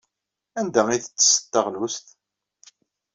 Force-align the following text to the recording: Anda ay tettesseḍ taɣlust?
Anda 0.59 0.81
ay 0.89 0.99
tettesseḍ 1.01 1.45
taɣlust? 1.51 2.07